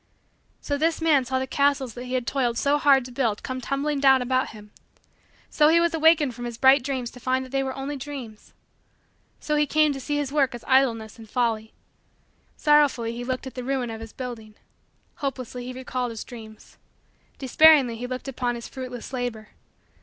[0.61, 3.61] So this man saw the castles that he had toiled so hard to build come
[3.61, 4.71] tumbling down about him.
[5.51, 8.51] So he was awakened from his bright dreams to find that they were only dreams.
[9.39, 11.71] So he came to see his work as idleness and folly.
[12.57, 14.55] Sorrowfully he looked at the ruin of his building.
[15.17, 16.77] Hopelessly he recalled his dreams.
[17.37, 19.49] Despairingly he looked upon his fruitless labor.